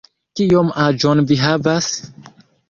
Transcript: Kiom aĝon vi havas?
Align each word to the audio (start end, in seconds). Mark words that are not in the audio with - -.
Kiom 0.39 0.71
aĝon 0.85 1.21
vi 1.33 1.39
havas? 1.43 1.91